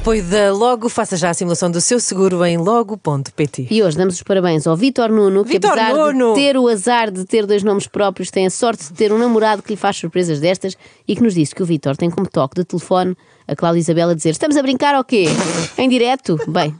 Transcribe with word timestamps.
Apoio 0.00 0.24
da 0.24 0.50
Logo, 0.50 0.88
faça 0.88 1.14
já 1.14 1.28
a 1.28 1.34
simulação 1.34 1.70
do 1.70 1.78
seu 1.78 2.00
seguro 2.00 2.42
em 2.42 2.56
logo.pt. 2.56 3.66
E 3.70 3.82
hoje 3.82 3.98
damos 3.98 4.14
os 4.14 4.22
parabéns 4.22 4.66
ao 4.66 4.74
Vítor 4.74 5.10
Nuno, 5.10 5.44
que 5.44 5.50
Vítor 5.50 5.72
apesar 5.72 5.94
Nuno! 5.94 6.32
de 6.32 6.40
ter 6.40 6.56
o 6.56 6.68
azar 6.68 7.10
de 7.10 7.26
ter 7.26 7.44
dois 7.44 7.62
nomes 7.62 7.86
próprios, 7.86 8.30
tem 8.30 8.46
a 8.46 8.50
sorte 8.50 8.84
de 8.84 8.94
ter 8.94 9.12
um 9.12 9.18
namorado 9.18 9.62
que 9.62 9.70
lhe 9.70 9.76
faz 9.76 9.98
surpresas 9.98 10.40
destas 10.40 10.74
e 11.06 11.14
que 11.14 11.22
nos 11.22 11.34
disse 11.34 11.54
que 11.54 11.62
o 11.62 11.66
Vítor 11.66 11.98
tem 11.98 12.08
como 12.08 12.26
toque 12.26 12.54
de 12.54 12.64
telefone 12.64 13.14
a 13.46 13.54
Cláudia 13.54 13.80
Isabela 13.80 14.14
dizer: 14.14 14.30
Estamos 14.30 14.56
a 14.56 14.62
brincar 14.62 14.94
ou 14.96 15.04
quê? 15.04 15.26
Em 15.76 15.86
direto? 15.86 16.38
Bem, 16.48 16.74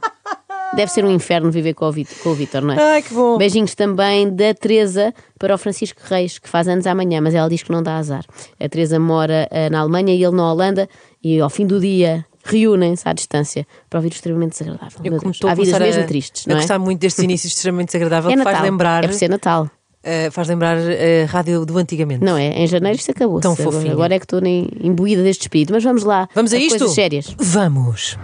deve 0.73 0.91
ser 0.91 1.05
um 1.05 1.11
inferno 1.11 1.51
viver 1.51 1.75
com 1.75 1.85
o 1.85 1.91
Vítor, 1.91 2.17
com 2.23 2.29
o 2.29 2.33
Vítor, 2.33 2.63
não 2.63 2.73
é? 2.73 2.81
Ai, 2.81 3.01
que 3.03 3.13
bom. 3.13 3.37
Beijinhos 3.37 3.75
também 3.75 4.33
da 4.33 4.51
Teresa 4.55 5.13
para 5.37 5.53
o 5.53 5.59
Francisco 5.59 6.01
Reis, 6.05 6.39
que 6.39 6.49
faz 6.49 6.67
anos 6.67 6.87
amanhã, 6.87 7.21
mas 7.21 7.35
ela 7.35 7.47
diz 7.47 7.61
que 7.61 7.71
não 7.71 7.83
dá 7.83 7.97
azar. 7.97 8.25
A 8.59 8.67
Teresa 8.67 8.99
mora 8.99 9.47
eh, 9.51 9.69
na 9.69 9.81
Alemanha 9.81 10.11
e 10.11 10.23
ele 10.23 10.35
na 10.35 10.51
Holanda, 10.51 10.89
e 11.23 11.39
ao 11.39 11.51
fim 11.51 11.67
do 11.67 11.79
dia 11.79 12.25
reúnem-se 12.43 13.07
à 13.07 13.13
distância 13.13 13.65
para 13.89 13.99
ouvir 13.99 14.09
o 14.09 14.13
extremamente 14.13 14.51
desagradável. 14.51 14.99
Eu 15.03 15.15
a 15.15 15.51
Há 15.51 15.55
vidas 15.55 15.79
mesmo 15.79 16.03
a, 16.03 16.05
tristes, 16.05 16.45
a 16.45 16.49
não 16.49 16.55
é? 16.57 16.59
gostar 16.59 16.79
muito 16.79 16.99
destes 16.99 17.23
inícios 17.23 17.53
extremamente 17.53 17.87
desagradável 17.87 18.31
É 18.31 18.35
Natal. 18.35 18.53
faz 18.53 18.63
lembrar, 18.63 19.03
É 19.03 19.07
por 19.07 19.13
ser 19.13 19.29
Natal. 19.29 19.69
eh, 20.03 20.29
faz 20.31 20.47
lembrar 20.47 20.77
a 20.77 21.25
rádio 21.27 21.65
do 21.65 21.77
antigamente. 21.77 22.23
Não 22.23 22.35
é? 22.37 22.47
Em 22.47 22.67
janeiro 22.67 22.97
isto 22.97 23.11
acabou-se. 23.11 23.41
Tão 23.43 23.55
fofinho. 23.55 23.91
Agora 23.91 24.15
é 24.15 24.19
que 24.19 24.25
estou 24.25 24.41
nem 24.41 24.67
imbuída 24.81 25.21
deste 25.23 25.41
espírito. 25.43 25.71
Mas 25.73 25.83
vamos 25.83 26.03
lá. 26.03 26.27
Vamos 26.33 26.53
a 26.53 26.57
isto? 26.57 26.77
Coisas 26.79 26.95
sérias. 26.95 27.35
Vamos. 27.37 28.17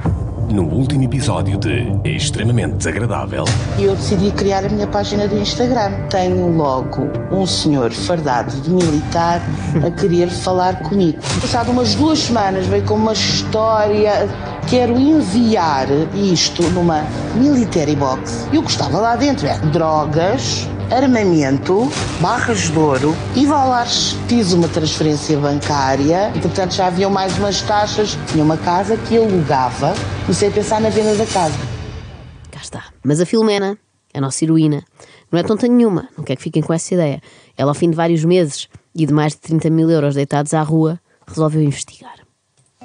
No 0.50 0.64
último 0.64 1.04
episódio 1.04 1.58
de 1.58 1.92
Extremamente 2.06 2.76
Desagradável, 2.78 3.44
eu 3.78 3.94
decidi 3.96 4.32
criar 4.32 4.66
a 4.66 4.70
minha 4.70 4.88
página 4.88 5.28
do 5.28 5.38
Instagram. 5.38 5.92
Tenho 6.10 6.56
logo 6.56 7.10
um 7.32 7.46
senhor 7.46 7.92
fardado 7.92 8.52
de 8.62 8.70
militar 8.70 9.42
a 9.86 9.92
querer 9.92 10.30
falar 10.30 10.80
comigo. 10.84 11.20
Passado 11.42 11.70
umas 11.72 11.96
duas 11.96 12.20
semanas 12.20 12.66
veio 12.68 12.84
com 12.86 12.94
uma 12.94 13.12
história. 13.12 14.30
Quero 14.70 14.98
enviar 14.98 15.88
isto 16.16 16.64
numa 16.70 17.06
military 17.36 17.96
box. 17.96 18.48
Eu 18.54 18.62
gostava 18.62 19.00
lá 19.00 19.18
dentro. 19.18 19.48
É 19.48 19.58
drogas, 19.60 20.68
armamento, 20.92 21.90
barras 22.22 22.70
de 22.72 22.78
ouro 22.80 23.16
e 23.36 23.46
dólares. 23.46 24.16
Fiz 24.28 24.54
uma 24.54 24.68
transferência 24.68 25.38
bancária 25.38 26.32
e, 26.36 26.40
portanto, 26.40 26.74
já 26.74 26.88
haviam 26.88 27.10
mais 27.10 27.38
umas 27.38 27.62
taxas. 27.62 28.18
Tinha 28.32 28.44
uma 28.44 28.58
casa 28.58 28.96
que 28.98 29.18
alugava. 29.18 29.94
Comecei 30.22 30.50
a 30.50 30.52
pensar 30.52 30.82
na 30.82 30.90
venda 30.90 31.16
da 31.16 31.26
casa. 31.26 31.58
Cá 32.52 32.60
está. 32.62 32.84
Mas 33.04 33.20
a 33.20 33.26
Filomena, 33.26 33.78
a 34.14 34.22
nossa 34.22 34.44
heroína, 34.44 34.84
não 35.32 35.40
é 35.40 35.44
tonta 35.44 35.68
nenhuma. 35.68 36.08
Não 36.18 36.24
quer 36.24 36.36
que 36.36 36.44
fiquem 36.44 36.62
com 36.62 36.74
essa 36.74 36.94
ideia. 36.94 37.22
Ela, 37.58 37.72
ao 37.72 37.76
fim 37.76 37.90
de 37.90 37.96
vários 37.96 38.24
meses 38.24 38.68
e 38.96 39.06
de 39.06 39.14
mais 39.14 39.34
de 39.34 39.40
30 39.40 39.70
mil 39.70 39.90
euros 39.90 40.16
deitados 40.16 40.54
à 40.54 40.62
rua, 40.62 41.00
resolveu 41.28 41.62
investigar. 41.62 42.16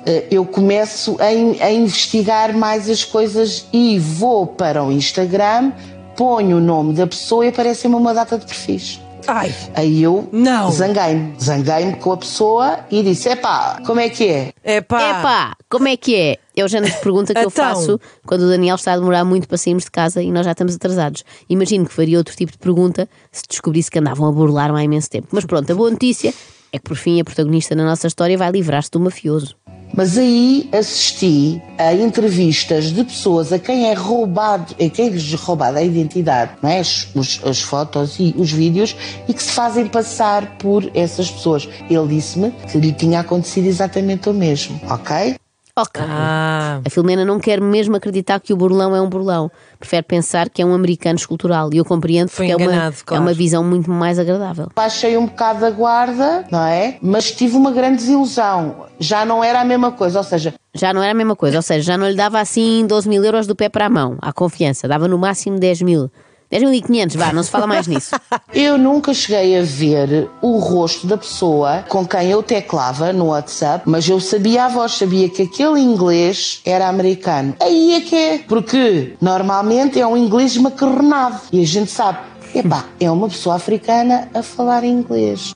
Eh, 0.05 0.27
eu 0.33 0.45
começo 0.45 1.17
a, 1.21 1.33
in- 1.33 1.59
a 1.61 1.71
investigar 1.71 2.53
mais 2.57 2.91
as 2.91 3.05
coisas 3.05 3.67
e 3.73 3.99
vou 4.01 4.45
para 4.49 4.83
o 4.83 4.91
Instagram, 4.91 5.73
ponho 6.17 6.59
o 6.59 6.61
nome 6.61 6.95
da 6.95 7.07
pessoa 7.07 7.45
e 7.45 7.49
aparece-me 7.49 7.95
uma 7.95 8.13
data 8.15 8.39
de 8.39 8.47
perfis. 8.47 9.01
Ai, 9.29 9.55
Aí 9.75 10.03
eu 10.03 10.29
Não. 10.33 10.69
zanguei-me. 10.73 11.35
Zanguei-me 11.41 11.95
com 11.95 12.11
a 12.13 12.17
pessoa 12.17 12.81
e 12.91 13.05
disse: 13.05 13.29
Epá, 13.29 13.81
como 13.87 14.01
é 14.01 14.09
que 14.09 14.27
é? 14.29 14.53
é 14.65 14.81
pá. 14.81 15.21
Epá, 15.21 15.57
como 15.71 15.87
é 15.87 15.97
que 15.97 16.17
é? 16.17 16.39
É 16.57 16.65
o 16.65 16.69
género 16.69 16.93
de 16.93 16.99
pergunta 17.01 17.33
que 17.33 17.39
eu 17.39 17.45
Então. 17.49 17.51
faço 17.51 18.01
quando 18.27 18.43
o 18.43 18.49
Daniel 18.49 18.75
está 18.75 18.95
a 18.95 18.97
demorar 18.99 19.25
muito 19.25 19.47
para 19.47 19.57
sairmos 19.57 19.85
de 19.85 19.93
casa 19.93 20.21
e 20.21 20.31
nós 20.33 20.45
já 20.45 20.51
estamos 20.51 20.75
atrasados. 20.75 21.23
Imagino 21.49 21.87
que 21.87 21.93
faria 21.95 22.19
outro 22.19 22.35
tipo 22.35 22.51
de 22.51 22.59
pergunta 22.59 23.09
se 23.31 23.45
descobrisse 23.49 23.91
que 23.93 24.01
andavam 24.01 24.29
a 24.29 24.33
burlar-me 24.33 24.81
há 24.81 24.83
imenso 24.83 25.09
tempo. 25.09 25.29
Mas 25.31 25.45
pronto, 25.45 25.71
a 25.71 25.75
boa 25.77 25.91
notícia 25.91 26.35
é 26.73 26.79
que 26.79 26.85
por 26.85 26.97
fim 26.97 27.21
a 27.21 27.25
protagonista 27.25 27.77
na 27.77 27.85
nossa 27.85 28.09
história 28.09 28.37
vai 28.37 28.51
livrar-se 28.51 28.91
do 28.91 28.99
mafioso. 28.99 29.55
Mas 29.95 30.17
aí 30.17 30.69
assisti 30.73 31.61
a 31.79 31.93
entrevistas 31.95 32.93
de 32.93 33.05
pessoas 33.05 33.53
a 33.53 33.59
quem 33.59 33.89
é 33.91 33.93
roubado, 33.95 34.75
a 34.83 34.89
quem 34.89 35.09
lhes 35.11 35.33
é 35.33 35.37
roubada 35.37 35.79
a 35.79 35.83
identidade, 35.83 36.53
não 36.63 36.71
é? 36.71 36.79
as, 36.81 37.09
os- 37.15 37.41
as 37.45 37.61
fotos 37.61 38.17
e 38.19 38.35
os 38.39 38.51
vídeos, 38.51 38.97
e 39.29 39.35
que 39.35 39.43
se 39.43 39.53
fazem 39.53 39.87
passar 39.87 40.57
por 40.57 40.91
essas 40.95 41.31
pessoas. 41.31 41.69
Ele 41.91 42.09
disse-me 42.09 42.51
que 42.71 42.79
lhe 42.79 42.93
tinha 42.93 43.21
acontecido 43.21 43.67
exatamente 43.67 44.29
o 44.29 44.33
mesmo, 44.35 44.81
ok? 44.91 45.35
Ok. 45.83 46.01
Ah, 46.09 46.81
A 46.85 46.91
Filomena 46.91 47.25
não 47.25 47.41
quer 47.41 47.61
mesmo 47.61 47.97
acreditar 47.97 48.39
que 48.39 48.53
o 48.53 48.57
burlão 48.57 48.95
é 48.95 49.01
um 49.01 49.09
burlão. 49.09 49.51
Prefere 49.81 50.05
pensar 50.05 50.49
que 50.49 50.63
é 50.63 50.65
um 50.65 50.73
americano 50.73 51.17
escultural. 51.17 51.71
E 51.73 51.79
eu 51.79 51.85
compreendo 51.85 52.31
porque 52.31 52.53
é, 52.53 52.57
uma, 52.57 52.65
enganado, 52.65 52.97
é 53.01 53.05
claro. 53.05 53.23
uma 53.25 53.33
visão 53.35 53.65
muito 53.65 53.91
mais 53.91 54.19
agradável. 54.19 54.69
Baixei 54.77 55.17
um 55.17 55.27
bocado 55.27 55.61
da 55.61 55.71
guarda, 55.71 56.45
não 56.53 56.63
é? 56.65 56.99
Mas 57.03 57.33
tive 57.33 57.57
uma 57.57 57.73
grande 57.73 57.97
desilusão. 57.97 58.87
Já 59.01 59.25
não 59.25 59.43
era 59.43 59.61
a 59.61 59.65
mesma 59.65 59.91
coisa, 59.91 60.19
ou 60.19 60.25
seja, 60.25 60.55
Já 60.73 60.95
não 60.95 61.03
era 61.03 61.11
a 61.11 61.15
mesma 61.15 61.35
coisa, 61.35 61.59
ou 61.59 61.63
seja, 61.63 61.83
já 61.83 61.99
não 61.99 62.09
lhe 62.09 62.15
dava 62.17 62.39
assim 62.39 62.87
12 62.87 63.09
mil 63.09 63.25
euros 63.25 63.47
do 63.47 63.57
pé 63.57 63.69
para 63.69 63.87
a 63.87 63.91
mão, 63.91 64.17
à 64.23 64.33
confiança. 64.33 64.87
Dava 64.87 65.09
no 65.09 65.19
máximo 65.19 65.59
10 65.59 65.83
mil. 65.83 66.11
10.500, 66.53 67.17
vá, 67.17 67.33
não 67.33 67.43
se 67.43 67.51
fala 67.51 67.67
mais 67.67 67.87
nisso. 67.87 68.15
Eu 68.53 68.77
nunca 68.77 69.15
cheguei 69.15 69.59
a 69.59 69.63
ver 69.63 70.29
o 70.43 70.59
rosto 70.59 71.07
da 71.07 71.17
pessoa 71.17 71.83
com 71.89 72.07
quem 72.07 72.31
eu 72.31 72.43
teclava 72.43 73.13
no 73.13 73.29
WhatsApp, 73.29 73.85
mas 73.89 74.07
eu 74.07 74.21
sabia 74.21 74.67
a 74.67 74.69
voz, 74.69 74.93
sabia 74.93 75.29
que 75.31 75.43
aquele 75.43 75.81
inglês 75.81 76.61
era 76.67 76.89
americano. 76.89 77.57
Aí 77.61 77.95
é 77.95 78.01
que 78.03 78.15
é, 78.15 78.39
porque 78.39 79.15
normalmente 79.21 79.99
é 79.99 80.07
um 80.07 80.17
inglês 80.17 80.57
macarronado 80.59 81.41
e 81.51 81.63
a 81.63 81.67
gente 81.67 81.91
sabe, 81.91 82.19
epá, 82.55 82.85
é 83.01 83.11
uma 83.11 83.29
pessoa 83.29 83.55
africana 83.57 84.29
a 84.35 84.43
falar 84.43 84.85
inglês. 84.85 85.55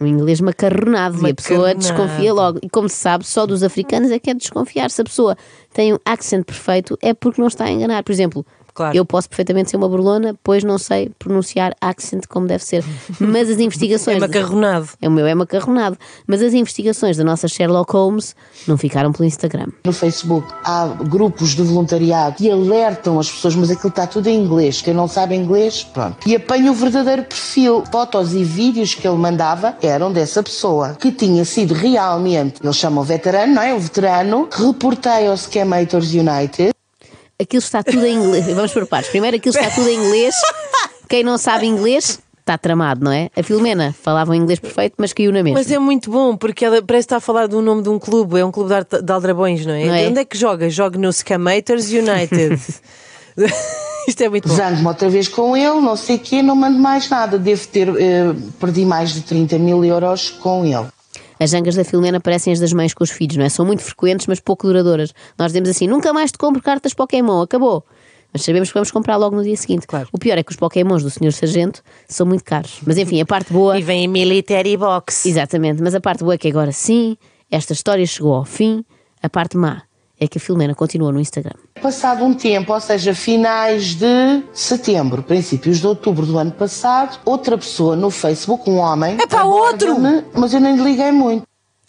Um 0.00 0.06
inglês 0.06 0.40
macarronado, 0.40 1.26
e 1.26 1.30
a 1.30 1.34
pessoa 1.34 1.68
Macarronado. 1.68 1.78
desconfia 1.78 2.34
logo. 2.34 2.58
E 2.62 2.68
como 2.68 2.88
se 2.88 2.96
sabe, 2.96 3.26
só 3.26 3.46
dos 3.46 3.62
africanos 3.62 4.10
é 4.10 4.18
que 4.18 4.28
é 4.30 4.34
de 4.34 4.40
desconfiar. 4.40 4.90
Se 4.90 5.00
a 5.00 5.04
pessoa 5.04 5.36
tem 5.72 5.94
um 5.94 5.98
accent 6.04 6.44
perfeito, 6.44 6.98
é 7.00 7.14
porque 7.14 7.40
não 7.40 7.48
está 7.48 7.64
a 7.64 7.70
enganar. 7.70 8.02
Por 8.02 8.12
exemplo, 8.12 8.44
Claro. 8.76 8.94
eu 8.94 9.06
posso 9.06 9.26
perfeitamente 9.28 9.70
ser 9.70 9.78
uma 9.78 9.88
burlona, 9.88 10.36
pois 10.44 10.62
não 10.62 10.76
sei 10.76 11.10
pronunciar 11.18 11.74
accent 11.80 12.26
como 12.28 12.46
deve 12.46 12.62
ser. 12.62 12.84
Mas 13.18 13.48
as 13.48 13.58
investigações. 13.58 14.18
é 14.18 14.20
macarronado. 14.20 14.88
É 15.00 15.08
o 15.08 15.10
meu, 15.10 15.26
é 15.26 15.34
macarronado. 15.34 15.96
Mas 16.26 16.42
as 16.42 16.52
investigações 16.52 17.16
da 17.16 17.24
nossa 17.24 17.48
Sherlock 17.48 17.90
Holmes 17.92 18.36
não 18.68 18.76
ficaram 18.76 19.12
pelo 19.12 19.24
Instagram. 19.24 19.68
No 19.84 19.92
Facebook 19.94 20.46
há 20.62 20.86
grupos 20.88 21.54
de 21.54 21.62
voluntariado 21.62 22.36
que 22.36 22.50
alertam 22.50 23.18
as 23.18 23.30
pessoas, 23.30 23.56
mas 23.56 23.70
aquilo 23.70 23.88
está 23.88 24.06
tudo 24.06 24.28
em 24.28 24.38
inglês. 24.38 24.82
Quem 24.82 24.92
não 24.92 25.08
sabe 25.08 25.34
inglês, 25.34 25.82
pronto. 25.82 26.28
E 26.28 26.36
apanha 26.36 26.70
o 26.70 26.74
verdadeiro 26.74 27.22
perfil. 27.24 27.82
Fotos 27.90 28.34
e 28.34 28.44
vídeos 28.44 28.94
que 28.94 29.08
ele 29.08 29.16
mandava 29.16 29.74
eram 29.82 30.12
dessa 30.12 30.42
pessoa, 30.42 30.94
que 31.00 31.10
tinha 31.10 31.44
sido 31.46 31.72
realmente, 31.72 32.60
eles 32.62 32.76
chamam 32.76 33.02
veterano, 33.02 33.54
não 33.54 33.62
é? 33.62 33.72
O 33.72 33.78
veterano. 33.80 34.48
Reportei 34.52 35.26
ao 35.28 35.36
Scamators 35.36 36.12
United. 36.12 36.75
Aquilo 37.40 37.62
está 37.62 37.82
tudo 37.82 38.04
em 38.06 38.14
inglês. 38.16 38.46
Vamos 38.46 38.72
por 38.72 38.86
partes. 38.86 39.10
Primeiro, 39.10 39.36
aquilo 39.36 39.54
está 39.54 39.70
tudo 39.70 39.88
em 39.88 39.94
inglês. 39.98 40.34
Quem 41.08 41.22
não 41.22 41.36
sabe 41.38 41.66
inglês 41.66 42.18
está 42.40 42.56
tramado, 42.56 43.04
não 43.04 43.12
é? 43.12 43.28
A 43.36 43.42
Filomena 43.42 43.94
falava 44.02 44.30
um 44.30 44.34
inglês 44.34 44.58
perfeito, 44.60 44.94
mas 44.98 45.12
caiu 45.12 45.32
na 45.32 45.42
mesma. 45.42 45.58
Mas 45.58 45.70
é 45.70 45.78
muito 45.78 46.10
bom, 46.10 46.36
porque 46.36 46.64
ela 46.64 46.80
parece 46.80 47.06
estar 47.06 47.16
a 47.16 47.20
falar 47.20 47.46
do 47.48 47.60
nome 47.60 47.82
de 47.82 47.88
um 47.88 47.98
clube, 47.98 48.38
é 48.38 48.44
um 48.44 48.52
clube 48.52 48.68
de, 48.68 48.74
Ar- 48.74 49.02
de 49.02 49.12
Aldrabões, 49.12 49.66
não 49.66 49.74
é? 49.74 49.84
Não 49.84 49.94
é? 49.94 50.08
Onde 50.08 50.20
é 50.20 50.24
que 50.24 50.38
joga? 50.38 50.70
Joga 50.70 50.98
no 50.98 51.12
Scamators 51.12 51.90
United. 51.90 52.58
Isto 54.08 54.22
é 54.22 54.28
muito 54.28 54.48
bom. 54.48 54.54
Zango-me 54.54 54.86
outra 54.86 55.10
vez 55.10 55.26
com 55.28 55.56
ele, 55.56 55.80
não 55.80 55.96
sei 55.96 56.16
o 56.16 56.18
quê, 56.20 56.40
não 56.40 56.54
mando 56.54 56.78
mais 56.78 57.08
nada. 57.10 57.36
Devo 57.38 57.66
ter, 57.66 57.88
eh, 57.88 58.32
perdi 58.60 58.84
mais 58.84 59.12
de 59.12 59.22
30 59.22 59.58
mil 59.58 59.84
euros 59.84 60.30
com 60.30 60.64
ele. 60.64 60.86
As 61.38 61.50
jangas 61.50 61.74
da 61.74 61.84
Filomena 61.84 62.20
parecem 62.20 62.52
as 62.52 62.60
das 62.60 62.72
mães 62.72 62.94
com 62.94 63.04
os 63.04 63.10
filhos, 63.10 63.36
não 63.36 63.44
é? 63.44 63.48
São 63.48 63.64
muito 63.64 63.82
frequentes, 63.82 64.26
mas 64.26 64.40
pouco 64.40 64.66
duradouras. 64.66 65.12
Nós 65.38 65.48
dizemos 65.48 65.68
assim: 65.68 65.86
nunca 65.86 66.12
mais 66.12 66.32
te 66.32 66.38
compro 66.38 66.62
cartas 66.62 66.94
Pokémon, 66.94 67.42
acabou. 67.42 67.84
Mas 68.32 68.42
sabemos 68.42 68.68
que 68.68 68.74
vamos 68.74 68.90
comprar 68.90 69.16
logo 69.16 69.36
no 69.36 69.42
dia 69.42 69.56
seguinte. 69.56 69.86
Claro. 69.86 70.08
O 70.12 70.18
pior 70.18 70.36
é 70.36 70.42
que 70.42 70.50
os 70.50 70.56
Pokémons 70.56 71.02
do 71.02 71.10
Sr. 71.10 71.32
Sargento 71.32 71.82
são 72.06 72.26
muito 72.26 72.44
caros. 72.44 72.80
Mas 72.86 72.98
enfim, 72.98 73.20
a 73.20 73.26
parte 73.26 73.52
boa. 73.52 73.78
E 73.78 73.82
vem 73.82 74.04
em 74.04 74.08
Military 74.08 74.76
Box. 74.76 75.26
Exatamente, 75.26 75.82
mas 75.82 75.94
a 75.94 76.00
parte 76.00 76.22
boa 76.22 76.34
é 76.34 76.38
que 76.38 76.48
agora 76.48 76.72
sim, 76.72 77.16
esta 77.50 77.72
história 77.72 78.04
chegou 78.04 78.34
ao 78.34 78.44
fim. 78.44 78.84
A 79.22 79.28
parte 79.28 79.56
má 79.56 79.85
é 80.18 80.26
que 80.26 80.38
a 80.38 80.40
Filomena 80.40 80.74
continua 80.74 81.12
no 81.12 81.20
Instagram. 81.20 81.54
Passado 81.80 82.24
um 82.24 82.34
tempo, 82.34 82.72
ou 82.72 82.80
seja, 82.80 83.14
finais 83.14 83.94
de 83.94 84.42
setembro, 84.52 85.22
princípios 85.22 85.78
de 85.78 85.86
outubro 85.86 86.24
do 86.24 86.38
ano 86.38 86.52
passado, 86.52 87.18
outra 87.24 87.56
pessoa 87.58 87.94
no 87.94 88.10
Facebook, 88.10 88.68
um 88.68 88.78
homem. 88.78 89.18
Epá, 89.20 89.42
outro! 89.44 89.92
aborda-me, 89.92 90.24
Mas 90.34 90.54
eu 90.54 90.60
nem 90.60 90.76
lhe 90.76 90.82
liguei 90.82 91.12
muito. 91.12 91.44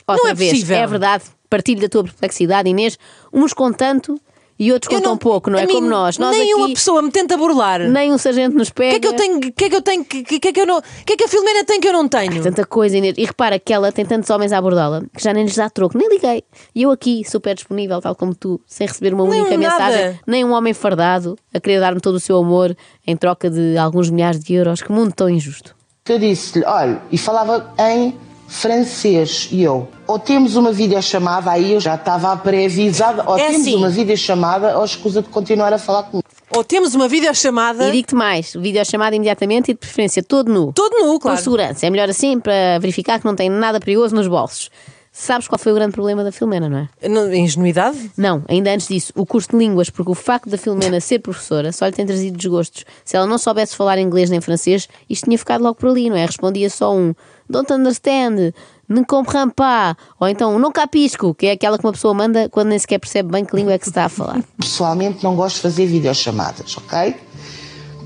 Outra 0.06 0.32
é 0.32 0.34
vez, 0.34 0.52
possível. 0.52 0.78
é 0.78 0.88
verdade, 0.88 1.24
partilho 1.50 1.82
da 1.82 1.90
tua 1.90 2.04
perplexidade, 2.04 2.70
Inês. 2.70 2.98
Uns 3.32 3.54
com 3.54 3.72
tanto 3.72 4.20
E 4.60 4.72
outros 4.72 4.92
Eu 4.92 4.98
contam 5.00 5.18
pouco, 5.18 5.50
não 5.52 5.60
é 5.60 5.66
mim, 5.68 5.74
como 5.74 5.88
nós. 5.88 6.18
Nós 6.18 6.36
nem 6.36 6.52
aqui, 6.52 6.56
uma 6.56 6.68
pessoa 6.70 7.02
me 7.02 7.12
tenta 7.12 7.38
burlar. 7.38 7.82
O 7.82 7.90
nem 7.92 8.12
um 8.12 8.18
sargento 8.18 8.58
nos 8.58 8.70
pega. 8.72 8.92
que 8.92 8.96
é 8.96 9.00
que 9.00 9.08
eu 9.08 9.14
tenho, 9.14 9.38
o 9.38 9.52
que 9.52 9.66
é 9.66 9.70
que 9.70 9.76
eu 9.76 9.82
tenho, 9.82 10.04
que, 10.06 10.24
que, 10.24 10.40
que 10.40 10.48
é 10.48 10.54
que 10.54 10.62
eu 10.62 10.66
não, 10.66 10.80
o 10.80 10.84
que 11.06 11.14
é 11.14 11.16
que 11.18 11.24
a 11.24 11.28
Filomena 11.28 11.64
tem 11.64 11.80
que 11.80 11.88
eu 11.88 11.94
não 11.94 12.08
tenho? 12.08 12.42
Tanta 12.42 12.66
coisa, 12.66 12.98
Inês. 12.98 13.16
E 13.18 13.26
repara 13.26 13.60
que 13.60 13.72
ela 13.72 13.92
tem 13.92 14.06
tantos 14.06 14.30
homens 14.30 14.52
a 14.52 14.58
abordá-la 14.58 15.04
que 15.16 15.24
já 15.24 15.32
nem 15.32 15.44
lhes 15.44 15.56
dá 15.56 15.70
troco. 15.70 15.98
Nem 15.98 16.10
liguei. 16.10 16.44
E 16.74 16.84
eu 16.84 16.92
aqui, 16.92 17.24
super 17.24 17.54
disponível, 17.54 18.02
tal 18.02 18.16
como 18.16 18.34
tu, 18.34 18.60
sem 18.66 18.88
receber 18.88 19.14
uma 19.14 19.28
Nem 19.28 19.42
única 19.42 19.58
nada. 19.58 19.86
mensagem. 19.86 20.20
Nem 20.26 20.44
um 20.44 20.52
homem 20.54 20.74
fardado 20.74 21.38
a 21.54 21.60
querer 21.60 21.80
dar-me 21.80 22.02
todo 22.02 22.16
o 22.16 22.20
seu 22.20 22.38
amor 22.38 22.76
em 23.06 23.16
troca 23.16 23.50
de 23.50 23.78
alguns 23.78 24.10
milhares 24.10 24.40
de 24.44 24.54
euros. 24.56 24.82
Que 24.82 24.92
mundo 24.92 25.14
tão 25.16 25.30
injusto. 25.30 25.76
Eu 26.10 26.18
disse-lhe, 26.18 26.66
olha, 26.66 27.02
e 27.12 27.18
falava 27.18 27.74
em 27.78 28.18
francês, 28.48 29.50
e 29.52 29.62
eu, 29.62 29.88
ou 30.08 30.18
temos 30.18 30.56
uma 30.56 30.72
videochamada, 30.72 31.52
aí 31.52 31.74
eu 31.74 31.80
já 31.80 31.96
estava 31.96 32.36
pré-avisada, 32.38 33.24
ou 33.28 33.38
É 33.38 33.48
temos 33.48 33.62
assim. 33.62 33.76
uma 33.76 33.90
videochamada, 33.90 34.78
ou 34.78 34.86
escusa 34.86 35.22
de 35.22 35.28
continuar 35.30 35.74
a 35.74 35.78
falar 35.78 36.04
comigo. 36.04 36.28
Ou 36.50 36.64
temos 36.64 36.96
uma 36.96 37.08
videochamada. 37.08 37.90
E 37.90 37.92
digo-te 37.92 38.16
mais: 38.16 38.54
videochamada 38.54 39.16
imediatamente 39.16 39.72
e 39.72 39.74
de 39.74 39.80
preferência 39.80 40.24
todo 40.24 40.52
nu. 40.52 40.72
Todo 40.74 40.98
nu, 40.98 41.14
Com 41.14 41.20
claro. 41.20 41.38
segurança. 41.42 41.86
É 41.86 41.90
melhor 41.90 42.10
assim 42.10 42.40
para 42.40 42.80
verificar 42.80 43.20
que 43.20 43.26
não 43.26 43.36
tem 43.36 43.50
nada 43.50 43.80
perigoso 43.80 44.16
nos 44.16 44.28
bolsos. 44.28 44.70
Sabes 45.12 45.48
qual 45.48 45.58
foi 45.58 45.72
o 45.72 45.76
grande 45.76 45.94
problema 45.94 46.24
da 46.24 46.32
Filomena, 46.32 46.70
não 46.70 46.78
é? 46.78 47.10
Não, 47.10 47.34
Ingenuidade? 47.34 48.12
Não, 48.16 48.44
ainda 48.48 48.72
antes 48.72 48.88
disso, 48.88 49.12
o 49.16 49.26
curso 49.26 49.50
de 49.50 49.58
línguas, 49.58 49.90
porque 49.90 50.12
o 50.12 50.14
facto 50.16 50.48
da 50.48 50.60
Filomena 50.60 51.00
ser 51.02 51.18
professora 51.20 51.72
só 51.72 51.88
lhe 51.88 51.92
tem 51.92 52.06
trazido 52.06 52.38
desgostos. 52.38 52.86
Se 53.04 53.18
ela 53.18 53.26
não 53.26 53.40
soubesse 53.40 53.76
falar 53.76 53.98
inglês 53.98 54.30
nem 54.30 54.40
francês, 54.40 54.88
isto 55.10 55.26
tinha 55.26 55.38
ficado 55.38 55.64
logo 55.64 55.74
por 55.74 55.90
ali, 55.90 56.08
não 56.08 56.16
é? 56.18 56.24
Respondia 56.24 56.70
só 56.70 56.96
um 56.96 57.16
don't 57.50 57.72
understand, 57.72 58.54
ne 58.90 59.06
comprends 59.06 59.54
pas, 59.56 59.96
ou 60.20 60.28
então 60.28 60.58
não 60.60 60.72
capisco, 60.72 61.34
que 61.34 61.48
é 61.48 61.52
aquela 61.52 61.78
que 61.78 61.86
uma 61.86 61.92
pessoa 61.92 62.14
manda 62.14 62.50
quando 62.50 62.70
nem 62.70 62.80
sequer 62.80 63.00
percebe 63.00 63.32
bem 63.32 63.46
que 63.46 63.56
língua 63.56 63.74
é 63.74 63.78
que 63.78 63.86
se 63.86 63.92
está 63.92 64.06
a 64.06 64.10
falar. 64.10 64.42
Pessoalmente 64.58 65.24
não 65.24 65.36
gosto 65.36 65.56
de 65.56 65.62
fazer 65.62 65.86
videochamadas, 65.86 66.78
ok? 66.78 67.16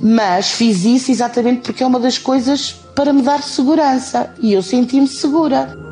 Mas 0.01 0.51
fiz 0.51 0.83
isso 0.83 1.11
exatamente 1.11 1.61
porque 1.61 1.83
é 1.83 1.85
uma 1.85 1.99
das 1.99 2.17
coisas 2.17 2.71
para 2.95 3.13
me 3.13 3.21
dar 3.21 3.41
segurança, 3.43 4.33
e 4.39 4.53
eu 4.53 4.61
senti-me 4.61 5.07
segura. 5.07 5.90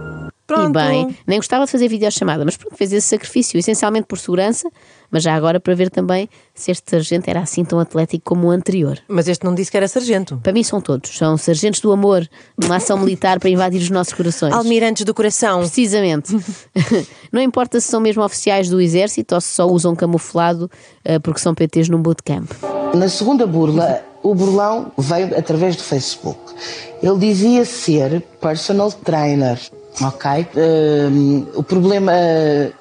Pronto. 0.50 0.80
E 0.80 0.84
bem, 0.84 1.18
nem 1.28 1.38
gostava 1.38 1.66
de 1.66 1.72
fazer 1.72 1.88
videochamada, 1.88 2.44
mas 2.44 2.57
pronto, 2.57 2.75
fez 2.75 2.92
esse 2.92 3.07
sacrifício, 3.07 3.60
essencialmente 3.60 4.07
por 4.07 4.18
segurança, 4.18 4.68
mas 5.12 5.22
já 5.22 5.36
agora 5.36 5.60
para 5.60 5.75
ver 5.75 5.92
também 5.92 6.28
se 6.56 6.72
este 6.72 6.90
sargento 6.90 7.30
era 7.30 7.40
assim 7.40 7.63
tão 7.63 7.80
atlético 7.80 8.24
como 8.25 8.48
o 8.48 8.50
anterior. 8.50 8.98
Mas 9.07 9.28
este 9.28 9.46
não 9.46 9.54
disse 9.54 9.69
que 9.69 9.78
era 9.78 9.88
sargento. 9.88 10.40
Para 10.42 10.51
mim 10.51 10.63
são 10.63 10.81
todos, 10.81 11.16
são 11.16 11.38
sargentos 11.38 11.80
do 11.81 11.92
amor, 11.92 12.28
uma 12.63 12.78
ação 12.78 12.98
militar 12.98 13.40
para 13.40 13.50
invadir 13.50 13.80
os 13.80 13.92
nossos 13.92 14.13
corações. 14.13 14.51
Almirantes 14.51 15.06
do 15.06 15.13
coração. 15.13 15.60
Precisamente. 15.60 16.36
Não 17.31 17.42
importa 17.42 17.80
se 17.80 17.88
são 17.88 18.00
mesmo 18.00 18.24
oficiais 18.24 18.69
do 18.69 18.81
exército 18.81 19.36
ou 19.36 19.42
se 19.42 19.50
só 19.50 19.68
usam 19.68 19.96
camuflado 19.96 20.69
eh, 21.06 21.19
porque 21.19 21.40
são 21.40 21.54
PTs 21.54 21.90
num 21.90 22.01
bootcamp. 22.01 22.50
Na 22.96 23.07
segunda 23.07 23.46
burla, 23.46 24.04
o 24.24 24.34
burlão 24.34 24.92
veio 24.98 25.38
através 25.38 25.75
do 25.75 25.84
Facebook. 25.84 26.40
Ele 27.01 27.18
dizia 27.18 27.63
ser 27.66 28.22
personal 28.42 28.92
trainer, 28.92 29.60
ok? 30.01 30.48
Hum, 31.12 31.46
o 31.56 31.63
problema 31.63 32.12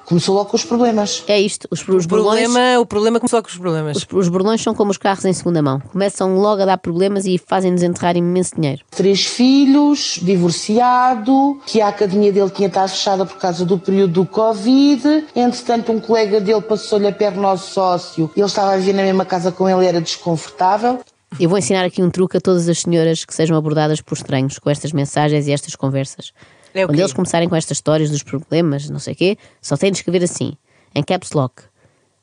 começou 0.05 0.35
logo 0.35 0.49
com 0.49 0.55
os 0.55 0.63
problemas. 0.65 1.23
É 1.27 1.39
isto, 1.39 1.67
os, 1.71 1.81
os 1.87 2.05
O 2.05 2.07
burlões. 2.07 2.43
problema, 2.43 2.79
o 2.79 2.85
problema 2.85 3.19
começou 3.19 3.41
com 3.41 3.49
os 3.49 3.57
problemas. 3.57 3.97
Os, 3.97 4.07
os 4.11 4.27
burlões 4.29 4.61
são 4.61 4.73
como 4.73 4.91
os 4.91 4.97
carros 4.97 5.25
em 5.25 5.33
segunda 5.33 5.61
mão. 5.61 5.79
Começam 5.91 6.35
logo 6.37 6.61
a 6.61 6.65
dar 6.65 6.77
problemas 6.77 7.25
e 7.25 7.37
fazem-nos 7.37 7.83
enterrar 7.83 8.15
imenso 8.17 8.55
dinheiro. 8.55 8.81
Três 8.91 9.25
filhos, 9.25 10.19
divorciado, 10.21 11.59
que 11.65 11.81
a 11.81 11.87
academia 11.87 12.31
dele 12.31 12.49
tinha 12.49 12.67
estado 12.67 12.89
fechada 12.89 13.25
por 13.25 13.37
causa 13.37 13.65
do 13.65 13.77
período 13.77 14.13
do 14.13 14.25
Covid. 14.25 15.25
Entretanto, 15.35 15.91
um 15.91 15.99
colega 15.99 16.39
dele 16.41 16.61
passou-lhe 16.61 17.07
a 17.07 17.11
perna 17.11 17.47
ao 17.49 17.57
sócio. 17.57 18.29
Ele 18.35 18.45
estava 18.45 18.73
a 18.73 18.77
viver 18.77 18.93
na 18.93 19.03
mesma 19.03 19.25
casa 19.25 19.51
com 19.51 19.69
ele, 19.69 19.85
era 19.85 20.01
desconfortável. 20.01 20.99
Eu 21.39 21.47
vou 21.47 21.59
ensinar 21.59 21.85
aqui 21.85 22.01
um 22.01 22.09
truque 22.09 22.37
a 22.37 22.41
todas 22.41 22.67
as 22.67 22.79
senhoras 22.79 23.23
que 23.23 23.33
sejam 23.33 23.55
abordadas 23.55 24.01
por 24.01 24.15
estranhos 24.15 24.57
com 24.57 24.69
estas 24.69 24.91
mensagens 24.91 25.47
e 25.47 25.51
estas 25.51 25.75
conversas. 25.75 26.31
É 26.73 26.85
Quando 26.85 26.99
eles 26.99 27.13
começarem 27.13 27.49
com 27.49 27.55
estas 27.55 27.77
histórias 27.77 28.09
dos 28.09 28.23
problemas, 28.23 28.89
não 28.89 28.99
sei 28.99 29.13
o 29.13 29.15
quê, 29.15 29.37
só 29.61 29.75
têm 29.75 29.91
de 29.91 29.97
escrever 29.97 30.23
assim, 30.23 30.53
em 30.93 31.03
caps 31.03 31.31
lock. 31.31 31.63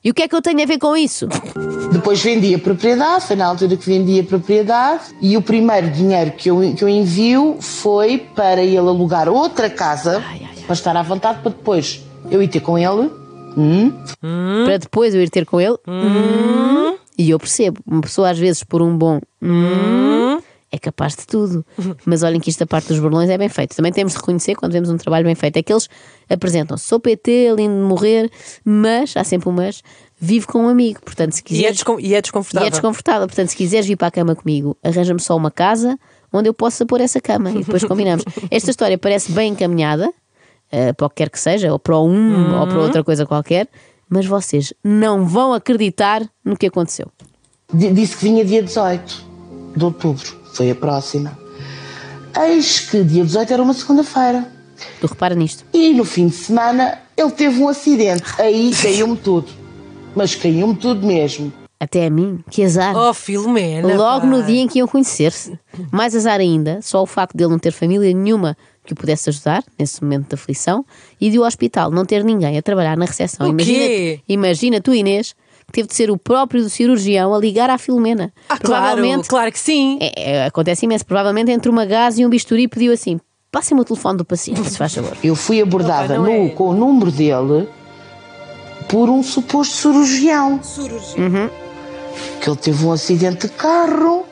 E 0.04 0.10
o 0.10 0.14
que 0.14 0.22
é 0.22 0.28
que 0.28 0.36
eu 0.36 0.42
tenho 0.42 0.62
a 0.62 0.66
ver 0.66 0.78
com 0.78 0.96
isso? 0.96 1.26
Depois 1.92 2.22
vendia 2.22 2.58
propriedade, 2.58 3.24
foi 3.26 3.34
na 3.34 3.46
altura 3.46 3.76
que 3.76 3.86
vendia 3.86 4.22
propriedade, 4.22 5.02
e 5.20 5.36
o 5.36 5.42
primeiro 5.42 5.90
dinheiro 5.90 6.30
que 6.32 6.48
eu, 6.48 6.60
que 6.76 6.84
eu 6.84 6.88
envio 6.88 7.56
foi 7.60 8.18
para 8.18 8.62
ele 8.62 8.76
alugar 8.76 9.28
outra 9.28 9.68
casa, 9.68 10.22
para 10.64 10.74
estar 10.74 10.96
à 10.96 11.02
vontade, 11.02 11.40
para 11.40 11.50
depois 11.50 12.04
eu 12.30 12.40
ir 12.40 12.48
ter 12.48 12.60
com 12.60 12.78
ele. 12.78 13.10
Hum, 13.56 13.92
Para 14.64 14.78
depois 14.78 15.14
eu 15.14 15.22
ir 15.22 15.30
ter 15.30 15.44
com 15.46 15.60
ele. 15.60 15.76
Hum. 15.88 16.96
E 17.18 17.30
eu 17.30 17.38
percebo, 17.38 17.80
uma 17.86 18.02
pessoa 18.02 18.30
às 18.30 18.38
vezes 18.38 18.62
por 18.62 18.82
um 18.82 18.96
bom 18.96 19.18
hum, 19.42 20.38
é 20.76 20.78
capaz 20.78 21.14
de 21.16 21.26
tudo. 21.26 21.64
Mas 22.04 22.22
olhem 22.22 22.38
que 22.40 22.50
isto 22.50 22.60
da 22.60 22.66
parte 22.66 22.88
dos 22.88 22.98
burlões 22.98 23.28
é 23.30 23.36
bem 23.38 23.48
feito. 23.48 23.74
Também 23.74 23.92
temos 23.92 24.12
de 24.12 24.18
reconhecer 24.18 24.54
quando 24.54 24.72
vemos 24.72 24.88
um 24.90 24.96
trabalho 24.96 25.24
bem 25.24 25.34
feito. 25.34 25.56
É 25.56 25.62
que 25.62 25.72
eles 25.72 25.88
apresentam 26.28 26.76
sou 26.76 26.98
PT, 27.00 27.54
lindo 27.56 27.74
de 27.74 27.82
morrer, 27.82 28.30
mas, 28.64 29.16
há 29.16 29.24
sempre 29.24 29.48
um 29.48 29.52
mas, 29.52 29.82
vivo 30.20 30.46
com 30.48 30.64
um 30.64 30.68
amigo. 30.68 31.00
Portanto, 31.04 31.32
se 31.32 31.40
E 31.40 31.42
é, 31.42 31.44
quiseres. 31.46 31.74
descon- 31.76 32.00
e 32.00 32.14
é 32.14 32.18
E 32.18 32.22
desconfortável. 32.22 32.66
é 32.66 32.70
desconfortável. 32.70 33.26
Portanto, 33.26 33.48
se 33.48 33.56
quiseres 33.56 33.86
vir 33.86 33.96
para 33.96 34.08
a 34.08 34.10
cama 34.10 34.34
comigo, 34.34 34.76
arranja-me 34.82 35.20
só 35.20 35.36
uma 35.36 35.50
casa 35.50 35.98
onde 36.32 36.48
eu 36.48 36.54
possa 36.54 36.84
pôr 36.84 37.00
essa 37.00 37.20
cama 37.20 37.50
e 37.50 37.58
depois 37.64 37.84
combinamos. 37.84 38.24
Esta 38.50 38.70
história 38.70 38.98
parece 38.98 39.32
bem 39.32 39.52
encaminhada, 39.52 40.12
eh, 40.70 40.92
para 40.92 41.06
o 41.06 41.08
que 41.08 41.16
quer 41.16 41.30
que 41.30 41.38
seja, 41.40 41.72
ou 41.72 41.78
para 41.78 41.98
um 41.98 42.58
ou 42.60 42.66
para 42.66 42.78
outra 42.80 43.04
coisa 43.04 43.24
qualquer, 43.24 43.68
mas 44.08 44.26
vocês 44.26 44.74
não 44.84 45.24
vão 45.26 45.52
acreditar 45.54 46.28
no 46.44 46.56
que 46.56 46.66
aconteceu. 46.66 47.10
di- 47.72 47.92
disse 47.92 48.16
que 48.16 48.24
vinha 48.24 48.44
dia 48.44 48.62
18 48.62 49.24
de 49.76 49.84
outubro, 49.84 50.22
foi 50.56 50.70
a 50.70 50.74
próxima. 50.74 51.38
Eis 52.38 52.80
que 52.80 53.04
dia 53.04 53.24
18 53.24 53.52
era 53.52 53.62
uma 53.62 53.74
segunda-feira. 53.74 54.50
Tu 55.00 55.06
repara 55.06 55.34
nisto. 55.34 55.64
E 55.72 55.92
no 55.94 56.04
fim 56.04 56.28
de 56.28 56.34
semana 56.34 56.98
ele 57.16 57.30
teve 57.30 57.60
um 57.62 57.68
acidente. 57.68 58.24
Aí 58.38 58.72
caiu-me 58.74 59.16
tudo. 59.16 59.48
Mas 60.14 60.34
caiu-me 60.34 60.74
tudo 60.74 61.06
mesmo. 61.06 61.52
Até 61.78 62.06
a 62.06 62.10
mim, 62.10 62.42
que 62.50 62.62
azar. 62.64 62.96
Oh, 62.96 63.12
Filomena. 63.12 63.94
Logo 63.94 64.22
pá. 64.22 64.26
no 64.26 64.42
dia 64.42 64.60
em 64.62 64.66
que 64.66 64.78
iam 64.78 64.88
conhecer-se. 64.88 65.58
Mais 65.92 66.16
azar 66.16 66.40
ainda, 66.40 66.80
só 66.80 67.02
o 67.02 67.06
facto 67.06 67.36
dele 67.36 67.50
não 67.50 67.58
ter 67.58 67.70
família 67.70 68.12
nenhuma 68.14 68.56
que 68.82 68.94
o 68.94 68.96
pudesse 68.96 69.28
ajudar 69.28 69.62
nesse 69.78 70.02
momento 70.02 70.28
de 70.28 70.34
aflição 70.34 70.86
e 71.20 71.30
de 71.30 71.38
o 71.38 71.42
hospital 71.44 71.90
não 71.90 72.06
ter 72.06 72.24
ninguém 72.24 72.56
a 72.56 72.62
trabalhar 72.62 72.96
na 72.96 73.04
recepção. 73.04 73.46
O 73.46 73.50
Imagina, 73.50 73.78
quê? 73.78 74.20
imagina 74.26 74.80
tu, 74.80 74.94
Inês, 74.94 75.34
teve 75.72 75.88
de 75.88 75.94
ser 75.94 76.10
o 76.10 76.16
próprio 76.18 76.62
do 76.62 76.70
cirurgião 76.70 77.34
a 77.34 77.38
ligar 77.38 77.68
à 77.70 77.78
Filomena. 77.78 78.32
Ah, 78.48 78.58
claro, 78.58 79.02
claro 79.26 79.52
que 79.52 79.58
sim. 79.58 79.98
É, 80.00 80.30
é, 80.32 80.46
acontece 80.46 80.84
imenso. 80.86 81.04
Provavelmente 81.06 81.50
entre 81.50 81.70
uma 81.70 81.84
gás 81.84 82.18
e 82.18 82.24
um 82.24 82.28
bisturi 82.30 82.68
pediu 82.68 82.92
assim: 82.92 83.20
passem-me 83.50 83.80
o 83.80 83.84
telefone 83.84 84.18
do 84.18 84.24
paciente, 84.24 84.68
se 84.70 84.78
faz 84.78 84.94
favor. 84.94 85.16
Eu 85.22 85.34
fui 85.36 85.60
abordada 85.60 86.14
Opa, 86.20 86.22
no- 86.30 86.46
é. 86.46 86.48
com 86.50 86.68
o 86.70 86.74
número 86.74 87.10
dele 87.10 87.68
por 88.88 89.08
um 89.10 89.22
suposto 89.22 89.74
cirurgião. 89.74 90.60
Que 92.40 92.48
ele 92.50 92.56
teve 92.56 92.84
um 92.84 92.92
acidente 92.92 93.46
de 93.48 93.52
carro 93.54 94.24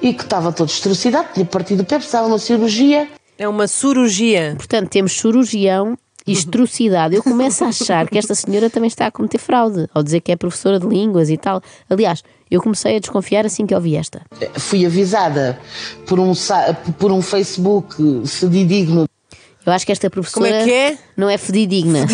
e 0.00 0.12
que 0.14 0.22
estava 0.22 0.52
todo 0.52 0.68
estrucidado, 0.68 1.28
tinha 1.34 1.44
partido 1.44 1.80
o 1.82 1.84
pé, 1.84 1.96
precisava 1.96 2.26
de 2.26 2.32
uma 2.32 2.38
cirurgia. 2.38 3.08
É 3.36 3.46
uma 3.48 3.66
cirurgia. 3.68 4.54
Portanto, 4.56 4.88
temos 4.88 5.12
cirurgião 5.12 5.96
estrucidade. 6.32 7.14
Eu 7.16 7.22
começo 7.22 7.64
a 7.64 7.68
achar 7.68 8.08
que 8.08 8.18
esta 8.18 8.34
senhora 8.34 8.68
também 8.70 8.88
está 8.88 9.06
a 9.06 9.10
cometer 9.10 9.38
fraude 9.38 9.88
ao 9.94 10.02
dizer 10.02 10.20
que 10.20 10.32
é 10.32 10.36
professora 10.36 10.78
de 10.78 10.86
línguas 10.86 11.30
e 11.30 11.36
tal. 11.36 11.60
Aliás, 11.88 12.22
eu 12.50 12.60
comecei 12.62 12.96
a 12.96 13.00
desconfiar 13.00 13.44
assim 13.46 13.66
que 13.66 13.74
ouvi 13.74 13.96
esta. 13.96 14.22
Fui 14.58 14.84
avisada 14.86 15.58
por 16.06 16.18
um, 16.18 16.32
por 16.98 17.12
um 17.12 17.20
Facebook 17.22 17.96
fidedigno 18.26 19.06
Eu 19.66 19.72
acho 19.72 19.84
que 19.84 19.92
esta 19.92 20.08
professora 20.08 20.48
Como 20.48 20.60
é 20.60 20.64
que 20.64 20.72
é? 20.72 20.98
não 21.16 21.28
é 21.28 21.36
fidedigna. 21.36 22.06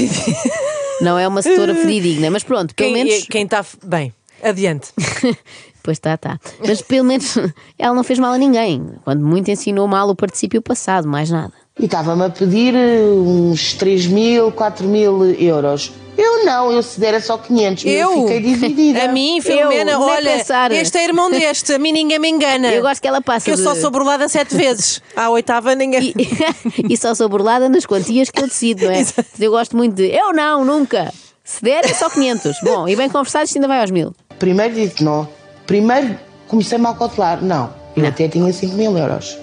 não 1.01 1.19
é 1.19 1.27
uma 1.29 1.43
setora 1.43 1.75
fidedigna, 1.77 2.31
mas 2.31 2.43
pronto, 2.43 2.75
pelo 2.75 2.93
Quem, 2.95 3.05
menos. 3.05 3.27
quem 3.29 3.45
está. 3.45 3.65
Bem, 3.85 4.13
adiante. 4.43 4.89
Pois 5.85 5.99
está, 5.99 6.15
está. 6.15 6.41
Mas 6.67 6.81
pelo 6.81 7.05
menos 7.05 7.35
ela 7.79 7.95
não 7.95 8.03
fez 8.03 8.19
mal 8.19 8.33
a 8.33 8.39
ninguém. 8.39 8.83
Quando 9.05 9.23
muito 9.23 9.51
ensinou 9.51 9.87
mal 9.87 10.09
o 10.09 10.17
particípio 10.17 10.63
passado, 10.63 11.07
mais 11.07 11.29
nada. 11.29 11.53
E 11.79 11.87
estava-me 11.87 12.25
a 12.25 12.31
pedir 12.31 12.75
eh, 12.75 13.03
uns 13.03 13.75
3 13.75 14.07
mil, 14.07 14.53
4 14.53 14.87
mil 14.87 15.25
euros. 15.35 15.93
Eu 16.17 16.45
não, 16.45 16.71
eu 16.71 16.81
se 16.81 17.01
der 17.01 17.15
é 17.15 17.19
só 17.21 17.37
500. 17.37 17.85
Eu? 17.85 18.23
fiquei 18.23 18.41
dividida. 18.41 19.03
A 19.07 19.09
mim, 19.09 19.41
Filomena, 19.43 19.93
Eu, 19.93 20.01
olha, 20.01 20.39
pensar. 20.39 20.71
este 20.71 20.97
é 20.99 21.05
irmão 21.05 21.29
deste, 21.29 21.73
a 21.73 21.79
mim 21.79 21.91
ninguém 21.91 22.21
me 22.21 22.29
engana. 22.29 22.69
Eu 22.73 22.83
gosto 22.83 23.01
que 23.03 23.09
ela 23.09 23.21
passe 23.21 23.47
Que 23.47 23.51
eu 23.51 23.57
de- 23.57 23.63
só 23.65 23.75
sou 23.75 23.91
burlada 23.91 24.29
sete 24.29 24.55
vezes. 24.55 25.03
À 25.17 25.29
oitava 25.31 25.75
ninguém. 25.75 26.15
E, 26.17 26.27
e 26.95 26.97
só 26.97 27.13
sou 27.17 27.29
burlada 27.29 27.69
nas 27.69 27.85
quantias 27.85 28.31
que 28.31 28.41
eu 28.41 28.47
decido, 28.47 28.85
não 28.85 28.93
é? 28.93 29.05
Eu 29.41 29.51
gosto 29.51 29.77
muito 29.77 29.97
de 29.97 30.07
eu 30.07 30.33
não, 30.33 30.65
nunca. 30.65 31.13
Se 31.43 31.61
der 31.63 31.85
é 31.85 31.93
só 31.93 32.09
500. 32.09 32.59
Bom, 32.63 32.89
e 32.89 32.95
bem 32.95 33.09
conversado, 33.11 33.47
isto 33.47 33.57
ainda 33.57 33.67
vai 33.67 33.81
aos 33.81 33.91
mil. 33.91 34.15
Primeiro 34.39 34.73
disse 34.75 35.03
não. 35.03 35.29
Primeiro 35.67 36.17
comecei-me 36.47 36.87
a 36.87 36.95
calcular. 36.95 37.43
Não, 37.43 37.75
eu 37.97 38.07
até 38.07 38.29
tinha 38.29 38.53
5 38.53 38.75
mil 38.77 38.97
euros. 38.97 39.37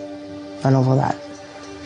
Mas 0.63 0.71
não 0.71 0.81
vou 0.83 0.95
dar. 0.95 1.15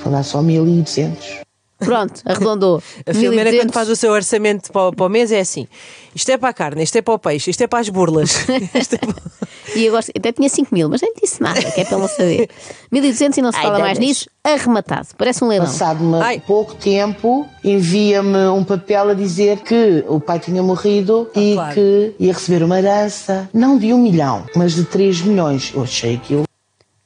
Vou 0.06 0.14
dar 0.14 0.24
só 0.24 0.40
1.200. 0.42 1.44
Pronto, 1.80 2.22
arredondou. 2.24 2.78
A 3.06 3.14
Filomena, 3.14 3.52
1200. 3.52 3.60
quando 3.60 3.74
faz 3.74 3.90
o 3.90 3.96
seu 3.98 4.12
orçamento 4.14 4.72
para, 4.72 4.88
o- 4.88 4.94
para 4.94 5.06
o 5.06 5.10
mês, 5.10 5.30
é 5.32 5.42
assim: 5.42 5.68
isto 6.16 6.30
é 6.32 6.38
para 6.38 6.48
a 6.50 6.54
carne, 6.54 6.82
isto 6.84 6.96
é 6.98 7.02
para 7.02 7.14
o 7.14 7.20
peixe, 7.20 7.52
isto 7.52 7.62
é 7.62 7.68
para 7.68 7.80
as 7.80 7.90
burlas. 7.90 8.32
Isto 8.74 8.96
é 8.96 9.00
para- 9.00 9.36
E 9.76 9.84
eu 9.86 9.92
gosto, 9.92 10.10
até 10.18 10.32
tinha 10.32 10.48
5 10.48 10.74
mil, 10.74 10.88
mas 10.88 11.02
nem 11.02 11.14
disse 11.22 11.42
nada, 11.42 11.60
que 11.62 11.82
é 11.82 11.84
para 11.84 11.98
não 11.98 12.08
saber. 12.08 12.50
1200 12.90 13.38
e 13.38 13.42
não 13.42 13.52
se 13.52 13.58
Ai, 13.58 13.64
fala 13.66 13.80
mais 13.80 14.00
nisso, 14.00 14.30
arrematado. 14.42 15.10
Parece 15.18 15.44
um 15.44 15.48
leilão. 15.50 15.66
Passado 15.68 16.16
Ai. 16.16 16.42
pouco 16.48 16.76
tempo, 16.76 17.46
envia-me 17.62 18.48
um 18.48 18.64
papel 18.64 19.10
a 19.10 19.14
dizer 19.14 19.60
que 19.60 20.06
o 20.08 20.20
pai 20.22 20.40
tinha 20.40 20.64
morrido 20.64 21.30
e 21.36 21.56
claro. 21.56 21.74
que 21.74 22.16
ia 22.20 22.32
receber 22.32 22.64
uma 22.64 22.80
herança, 22.80 23.50
não 23.54 23.78
de 23.78 23.92
um 23.94 23.98
milhão, 23.98 24.46
mas 24.56 24.76
de 24.76 24.86
3 24.86 25.22
milhões. 25.24 25.74
Eu 25.76 25.84
achei 25.84 26.16
aquilo 26.16 26.46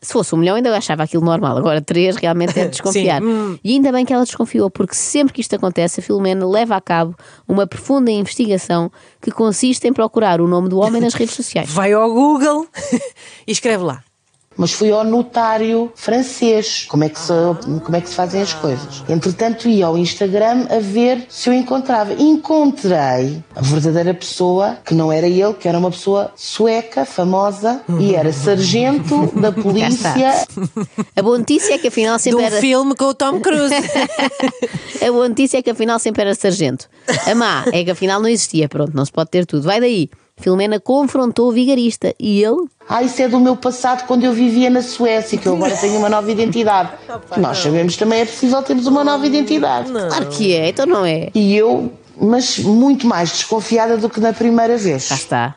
Se 0.09 0.13
fosse 0.13 0.33
um 0.33 0.39
milhão, 0.39 0.55
ainda 0.55 0.75
achava 0.75 1.03
aquilo 1.03 1.23
normal. 1.23 1.55
Agora, 1.55 1.79
três 1.79 2.15
realmente 2.15 2.59
é 2.59 2.63
de 2.63 2.71
desconfiar. 2.81 3.21
Hum. 3.21 3.59
E 3.63 3.73
ainda 3.73 3.91
bem 3.91 4.03
que 4.03 4.11
ela 4.11 4.23
desconfiou, 4.23 4.67
porque 4.67 4.95
sempre 4.95 5.31
que 5.35 5.39
isto 5.39 5.55
acontece, 5.55 5.99
a 5.99 6.03
Filomena 6.03 6.47
leva 6.47 6.75
a 6.75 6.81
cabo 6.81 7.15
uma 7.47 7.67
profunda 7.67 8.09
investigação 8.09 8.91
que 9.21 9.29
consiste 9.29 9.87
em 9.87 9.93
procurar 9.93 10.41
o 10.41 10.47
nome 10.47 10.67
do 10.67 10.79
homem 10.79 10.99
nas 10.99 11.13
redes 11.13 11.35
sociais. 11.35 11.69
Vai 11.69 11.93
ao 11.93 12.11
Google 12.11 12.65
e 13.45 13.51
escreve 13.51 13.83
lá. 13.83 14.03
Mas 14.59 14.73
fui 14.73 14.91
ao 14.91 15.05
notário 15.05 15.89
francês. 15.95 16.85
Como 16.89 17.05
é, 17.05 17.09
que 17.09 17.17
se, 17.17 17.31
como 17.85 17.95
é 17.95 18.01
que 18.01 18.09
se 18.09 18.15
fazem 18.15 18.41
as 18.41 18.53
coisas? 18.53 19.01
Entretanto, 19.07 19.69
ia 19.69 19.85
ao 19.85 19.97
Instagram 19.97 20.67
a 20.69 20.79
ver 20.79 21.25
se 21.29 21.49
eu 21.49 21.53
encontrava. 21.53 22.13
Encontrei 22.13 23.41
a 23.55 23.61
verdadeira 23.61 24.13
pessoa, 24.13 24.77
que 24.85 24.93
não 24.93 25.09
era 25.09 25.25
ele, 25.27 25.53
que 25.53 25.65
era 25.65 25.79
uma 25.79 25.89
pessoa 25.89 26.33
sueca, 26.35 27.05
famosa, 27.05 27.79
e 28.01 28.13
era 28.13 28.33
sargento 28.33 29.31
da 29.39 29.53
polícia. 29.53 30.45
A 31.15 31.21
boa 31.21 31.37
notícia 31.37 31.75
é 31.75 31.77
que 31.77 31.87
afinal 31.87 32.17
De 32.17 32.23
sempre 32.23 32.43
um 32.43 32.45
era. 32.45 32.59
filme 32.59 32.95
com 32.97 33.05
o 33.05 33.13
Tom 33.13 33.39
Cruise. 33.39 33.73
A 35.01 35.11
boa 35.13 35.29
notícia 35.29 35.59
é 35.59 35.61
que 35.61 35.69
afinal 35.69 35.97
sempre 35.99 36.23
era 36.23 36.35
sargento. 36.35 36.89
A 37.25 37.33
má 37.33 37.63
é 37.71 37.85
que 37.85 37.91
afinal 37.91 38.21
não 38.21 38.27
existia. 38.27 38.67
Pronto, 38.67 38.91
não 38.93 39.05
se 39.05 39.11
pode 39.11 39.29
ter 39.29 39.45
tudo. 39.45 39.63
Vai 39.63 39.79
daí. 39.79 40.09
Filomena 40.39 40.79
confrontou 40.79 41.49
o 41.49 41.51
vigarista 41.51 42.13
e 42.19 42.41
ele 42.43 42.65
Ah, 42.87 43.03
isso 43.03 43.21
é 43.21 43.27
do 43.27 43.39
meu 43.39 43.55
passado 43.55 44.05
quando 44.07 44.23
eu 44.23 44.33
vivia 44.33 44.69
na 44.69 44.81
Suécia, 44.81 45.37
que 45.37 45.45
eu 45.47 45.55
agora 45.55 45.75
tenho 45.75 45.97
uma 45.99 46.09
nova 46.09 46.31
identidade. 46.31 46.91
Nós 47.37 47.57
sabemos 47.57 47.95
também 47.97 48.21
é 48.21 48.25
possível 48.25 48.61
termos 48.63 48.87
uma 48.87 49.03
nova 49.03 49.25
identidade. 49.27 49.91
Claro 49.91 50.27
que 50.27 50.53
é, 50.55 50.69
então 50.69 50.85
não 50.85 51.05
é. 51.05 51.29
E 51.35 51.55
eu, 51.55 51.91
mas 52.19 52.57
muito 52.59 53.05
mais 53.05 53.29
desconfiada 53.31 53.97
do 53.97 54.09
que 54.09 54.19
na 54.19 54.33
primeira 54.33 54.77
vez. 54.77 55.07
Cá 55.09 55.15
está. 55.15 55.55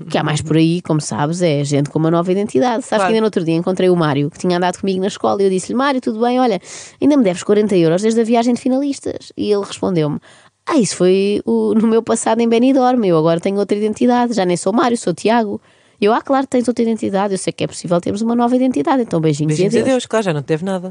O 0.00 0.06
que 0.06 0.18
há 0.18 0.24
mais 0.24 0.42
por 0.42 0.56
aí, 0.56 0.82
como 0.82 1.00
sabes, 1.00 1.40
é 1.40 1.62
gente 1.62 1.88
com 1.88 2.00
uma 2.00 2.10
nova 2.10 2.32
identidade. 2.32 2.82
Sabes 2.82 2.88
Claro. 2.88 3.02
que 3.04 3.08
ainda 3.10 3.20
no 3.20 3.26
outro 3.26 3.44
dia 3.44 3.54
encontrei 3.54 3.88
o 3.88 3.94
Mário, 3.94 4.28
que 4.28 4.38
tinha 4.38 4.56
andado 4.56 4.80
comigo 4.80 5.00
na 5.00 5.06
escola, 5.06 5.40
e 5.40 5.44
eu 5.46 5.50
disse-lhe: 5.50 5.76
Mário, 5.78 6.00
tudo 6.00 6.18
bem? 6.18 6.40
Olha, 6.40 6.60
ainda 7.00 7.16
me 7.16 7.22
deves 7.22 7.44
40 7.44 7.76
euros 7.76 8.02
desde 8.02 8.20
a 8.20 8.24
viagem 8.24 8.54
de 8.54 8.60
finalistas. 8.60 9.32
E 9.36 9.52
ele 9.52 9.64
respondeu-me: 9.64 10.18
Ah, 10.66 10.78
isso 10.78 10.96
foi 10.96 11.40
o- 11.44 11.74
no 11.74 11.86
meu 11.86 12.02
passado 12.02 12.40
em 12.40 12.48
Benidorm. 12.48 13.04
Eu 13.04 13.16
agora 13.18 13.38
tenho 13.40 13.56
outra 13.58 13.76
identidade, 13.76 14.32
já 14.32 14.44
nem 14.44 14.56
sou 14.56 14.72
Mário, 14.72 14.96
sou 14.96 15.14
Tiago. 15.14 15.60
Eu, 16.00 16.12
ah, 16.12 16.20
claro, 16.20 16.46
tens 16.46 16.66
outra 16.68 16.82
identidade. 16.82 17.34
Eu 17.34 17.38
sei 17.38 17.52
que 17.52 17.64
é 17.64 17.66
possível 17.66 18.00
termos 18.00 18.20
uma 18.20 18.34
nova 18.34 18.54
identidade. 18.56 19.02
Então, 19.02 19.20
beijinhos, 19.20 19.48
Beijinhos 19.50 19.74
e 19.74 19.78
a 19.78 19.80
adeus. 19.80 19.92
Deus, 19.94 20.06
claro, 20.06 20.24
já 20.24 20.34
não 20.34 20.42
teve 20.42 20.64
nada. 20.64 20.90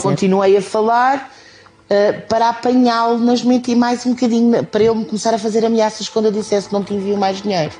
Continuei 0.00 0.56
a 0.56 0.62
falar 0.62 1.30
eh, 1.90 2.12
para 2.12 2.48
apanhá-lo 2.50 3.18
nas 3.18 3.42
menti 3.42 3.74
mais 3.74 4.06
um 4.06 4.10
bocadinho, 4.10 4.64
para 4.64 4.84
ele 4.84 4.94
me 4.94 5.04
começar 5.04 5.34
a 5.34 5.38
fazer 5.38 5.64
ameaças 5.66 6.08
quando 6.08 6.26
eu 6.26 6.32
dissesse 6.32 6.68
que 6.68 6.72
não 6.72 6.84
te 6.84 6.94
envio 6.94 7.16
mais 7.16 7.42
dinheiro. 7.42 7.72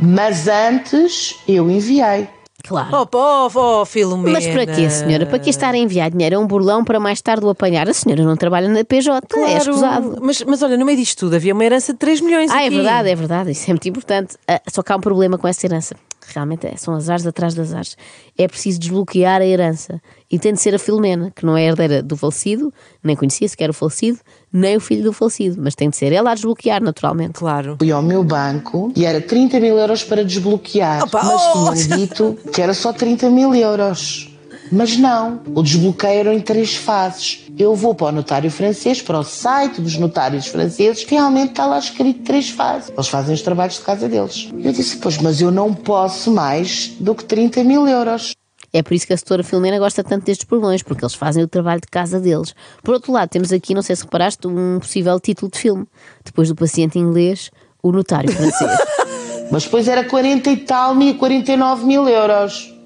Mas 0.00 0.48
antes 0.48 1.36
eu 1.46 1.70
enviei. 1.70 2.26
Claro. 2.68 2.88
Oh, 2.92 3.08
oh, 3.16 3.50
oh, 3.54 3.84
Filomena. 3.86 4.30
Mas 4.30 4.46
para 4.46 4.66
quê, 4.66 4.90
senhora? 4.90 5.24
Para 5.24 5.38
que 5.38 5.48
estar 5.48 5.72
a 5.72 5.78
enviar 5.78 6.10
dinheiro 6.10 6.36
a 6.36 6.38
um 6.38 6.46
burlão 6.46 6.84
para 6.84 7.00
mais 7.00 7.22
tarde 7.22 7.46
o 7.46 7.48
apanhar? 7.48 7.88
A 7.88 7.94
senhora 7.94 8.22
não 8.22 8.36
trabalha 8.36 8.68
na 8.68 8.84
PJ, 8.84 9.26
é 9.38 9.56
escusado. 9.56 10.18
Mas, 10.20 10.42
mas 10.42 10.62
olha, 10.62 10.76
no 10.76 10.84
meio 10.84 10.98
disto 10.98 11.20
tudo 11.20 11.36
havia 11.36 11.54
uma 11.54 11.64
herança 11.64 11.94
de 11.94 11.98
3 11.98 12.20
milhões. 12.20 12.50
Ah, 12.50 12.62
é 12.62 12.66
aqui. 12.66 12.76
verdade, 12.76 13.08
é 13.08 13.14
verdade, 13.14 13.50
isso 13.52 13.64
é 13.64 13.72
muito 13.72 13.88
importante. 13.88 14.36
Ah, 14.46 14.60
só 14.68 14.82
que 14.82 14.92
há 14.92 14.96
um 14.96 15.00
problema 15.00 15.38
com 15.38 15.48
essa 15.48 15.66
herança. 15.66 15.96
Realmente 16.34 16.66
é, 16.66 16.76
são 16.76 16.94
azares 16.94 17.26
atrás 17.26 17.54
das 17.54 17.72
ares. 17.72 17.96
É 18.36 18.46
preciso 18.46 18.78
desbloquear 18.78 19.40
a 19.40 19.46
herança. 19.46 20.00
E 20.30 20.38
tem 20.38 20.52
de 20.52 20.60
ser 20.60 20.74
a 20.74 20.78
Filomena, 20.78 21.32
que 21.34 21.44
não 21.44 21.56
é 21.56 21.64
herdeira 21.64 22.02
do 22.02 22.16
falecido, 22.16 22.72
nem 23.02 23.16
conhecia 23.16 23.48
sequer 23.48 23.70
o 23.70 23.72
falecido, 23.72 24.18
nem 24.52 24.76
o 24.76 24.80
filho 24.80 25.04
do 25.04 25.12
falecido, 25.12 25.60
mas 25.60 25.74
tem 25.74 25.88
de 25.88 25.96
ser 25.96 26.12
ela 26.12 26.30
a 26.30 26.34
desbloquear, 26.34 26.82
naturalmente. 26.82 27.34
Claro. 27.34 27.76
Fui 27.78 27.90
ao 27.90 28.02
meu 28.02 28.22
banco 28.22 28.92
e 28.94 29.04
era 29.04 29.20
30 29.20 29.58
mil 29.60 29.78
euros 29.78 30.04
para 30.04 30.24
desbloquear. 30.24 31.04
Opa, 31.04 31.22
mas 31.22 31.42
oh! 31.54 31.72
tinham 31.72 31.98
dito 31.98 32.38
que 32.52 32.60
era 32.60 32.74
só 32.74 32.92
30 32.92 33.30
mil 33.30 33.54
euros. 33.54 34.27
Mas 34.70 34.96
não, 34.96 35.40
o 35.54 35.62
desbloqueio 35.62 36.20
era 36.20 36.34
em 36.34 36.40
três 36.40 36.76
fases. 36.76 37.46
Eu 37.58 37.74
vou 37.74 37.94
para 37.94 38.08
o 38.08 38.12
notário 38.12 38.50
francês, 38.50 39.00
para 39.00 39.18
o 39.18 39.24
site 39.24 39.80
dos 39.80 39.96
notários 39.96 40.46
franceses, 40.46 41.04
realmente 41.04 41.50
está 41.50 41.66
lá 41.66 41.78
escrito 41.78 42.22
três 42.22 42.50
fases. 42.50 42.90
Eles 42.90 43.08
fazem 43.08 43.34
os 43.34 43.42
trabalhos 43.42 43.76
de 43.76 43.82
casa 43.82 44.08
deles. 44.08 44.48
Eu 44.62 44.72
disse, 44.72 44.96
pois, 44.98 45.18
mas 45.18 45.40
eu 45.40 45.50
não 45.50 45.74
posso 45.74 46.30
mais 46.30 46.94
do 47.00 47.14
que 47.14 47.24
30 47.24 47.64
mil 47.64 47.86
euros. 47.86 48.32
É 48.72 48.82
por 48.82 48.92
isso 48.92 49.06
que 49.06 49.14
a 49.14 49.16
setora 49.16 49.42
Filomena 49.42 49.78
gosta 49.78 50.04
tanto 50.04 50.26
destes 50.26 50.46
burlões, 50.46 50.82
porque 50.82 51.02
eles 51.02 51.14
fazem 51.14 51.42
o 51.42 51.48
trabalho 51.48 51.80
de 51.80 51.86
casa 51.86 52.20
deles. 52.20 52.54
Por 52.82 52.94
outro 52.94 53.12
lado, 53.12 53.28
temos 53.30 53.50
aqui, 53.50 53.74
não 53.74 53.80
sei 53.80 53.96
se 53.96 54.04
reparaste, 54.04 54.46
um 54.46 54.78
possível 54.78 55.18
título 55.18 55.50
de 55.50 55.58
filme. 55.58 55.86
Depois 56.22 56.48
do 56.48 56.54
paciente 56.54 56.98
inglês, 56.98 57.50
o 57.82 57.90
notário 57.90 58.30
francês. 58.30 58.70
Mas 59.50 59.64
depois 59.64 59.88
era 59.88 60.04
40 60.04 60.50
e 60.50 60.56
tal 60.58 60.94
mil, 60.94 61.14
49 61.14 61.86
mil 61.86 62.06
euros. 62.06 62.77